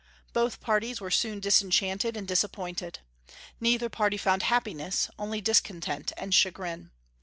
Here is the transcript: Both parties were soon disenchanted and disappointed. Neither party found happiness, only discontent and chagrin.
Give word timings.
Both 0.33 0.61
parties 0.61 0.99
were 0.99 1.11
soon 1.11 1.39
disenchanted 1.39 2.17
and 2.17 2.27
disappointed. 2.27 3.01
Neither 3.59 3.87
party 3.87 4.17
found 4.17 4.41
happiness, 4.41 5.11
only 5.19 5.41
discontent 5.41 6.11
and 6.17 6.33
chagrin. 6.33 6.89